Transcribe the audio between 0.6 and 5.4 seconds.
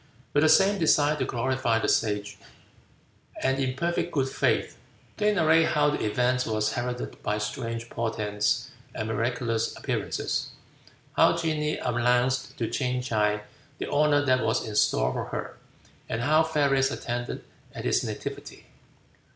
desire to glorify the Sage, and in perfect good faith, they